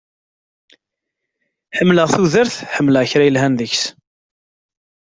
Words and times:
Ḥemmleɣ 1.77 2.07
tudert, 2.13 2.55
ḥemmleɣ 2.75 3.03
kra 3.09 3.23
yelhan 3.27 3.53
deg-s. 3.59 3.83